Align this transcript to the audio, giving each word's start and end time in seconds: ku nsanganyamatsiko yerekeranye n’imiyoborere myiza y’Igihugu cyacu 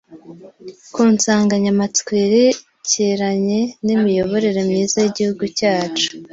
ku 0.93 1.01
nsanganyamatsiko 1.13 2.09
yerekeranye 2.21 3.59
n’imiyoborere 3.85 4.61
myiza 4.69 4.97
y’Igihugu 5.01 5.43
cyacu 5.57 6.05